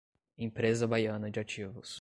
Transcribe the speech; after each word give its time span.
Empresa 0.35 0.87
Baiana 0.87 1.29
de 1.29 1.39
Ativos 1.39 1.89